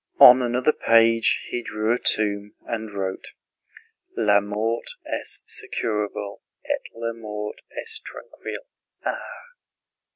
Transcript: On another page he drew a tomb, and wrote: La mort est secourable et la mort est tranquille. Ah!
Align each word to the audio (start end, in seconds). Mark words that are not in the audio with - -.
On 0.19 0.41
another 0.41 0.73
page 0.73 1.41
he 1.51 1.61
drew 1.61 1.93
a 1.93 1.99
tomb, 1.99 2.55
and 2.65 2.89
wrote: 2.89 3.33
La 4.17 4.39
mort 4.41 4.85
est 5.05 5.47
secourable 5.47 6.41
et 6.65 6.87
la 6.95 7.13
mort 7.13 7.53
est 7.77 8.01
tranquille. 8.03 8.65
Ah! 9.05 9.21